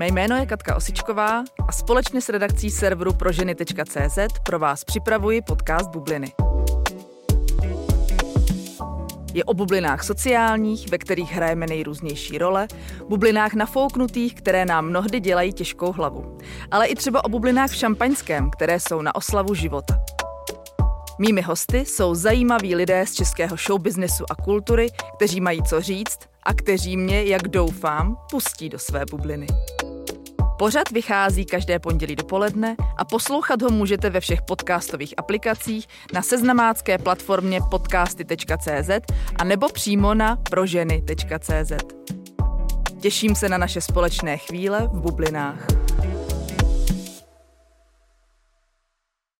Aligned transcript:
Mé 0.00 0.06
jméno 0.06 0.36
je 0.36 0.46
Katka 0.46 0.76
Osičková 0.76 1.44
a 1.68 1.72
společně 1.72 2.20
s 2.20 2.28
redakcí 2.28 2.70
serveru 2.70 3.12
proženy.cz 3.12 4.18
pro 4.42 4.58
vás 4.58 4.84
připravuji 4.84 5.42
podcast 5.42 5.90
Bubliny. 5.90 6.32
Je 9.34 9.44
o 9.44 9.54
bublinách 9.54 10.04
sociálních, 10.04 10.90
ve 10.90 10.98
kterých 10.98 11.32
hrajeme 11.32 11.66
nejrůznější 11.66 12.38
role, 12.38 12.68
bublinách 13.08 13.54
nafouknutých, 13.54 14.34
které 14.34 14.64
nám 14.64 14.86
mnohdy 14.86 15.20
dělají 15.20 15.52
těžkou 15.52 15.92
hlavu, 15.92 16.38
ale 16.70 16.86
i 16.86 16.94
třeba 16.94 17.24
o 17.24 17.28
bublinách 17.28 17.70
v 17.70 17.74
šampaňském, 17.74 18.50
které 18.50 18.80
jsou 18.80 19.02
na 19.02 19.14
oslavu 19.14 19.54
života. 19.54 20.00
Mými 21.18 21.42
hosty 21.42 21.78
jsou 21.78 22.14
zajímaví 22.14 22.74
lidé 22.74 23.06
z 23.06 23.14
českého 23.14 23.56
showbiznesu 23.56 24.24
a 24.30 24.34
kultury, 24.34 24.88
kteří 25.16 25.40
mají 25.40 25.62
co 25.62 25.80
říct 25.80 26.18
a 26.42 26.54
kteří 26.54 26.96
mě, 26.96 27.24
jak 27.24 27.48
doufám, 27.48 28.16
pustí 28.30 28.68
do 28.68 28.78
své 28.78 29.04
bubliny. 29.10 29.46
Pořad 30.60 30.90
vychází 30.90 31.44
každé 31.44 31.78
pondělí 31.78 32.16
dopoledne 32.16 32.76
a 32.96 33.04
poslouchat 33.04 33.62
ho 33.62 33.70
můžete 33.70 34.10
ve 34.10 34.20
všech 34.20 34.42
podcastových 34.42 35.14
aplikacích 35.16 35.86
na 36.12 36.22
seznamácké 36.22 36.98
platformě 36.98 37.60
podcasty.cz 37.70 38.90
a 39.36 39.44
nebo 39.44 39.68
přímo 39.68 40.14
na 40.14 40.36
proženy.cz. 40.36 41.72
Těším 43.00 43.34
se 43.34 43.48
na 43.48 43.58
naše 43.58 43.80
společné 43.80 44.36
chvíle 44.36 44.88
v 44.92 45.00
bublinách. 45.00 45.89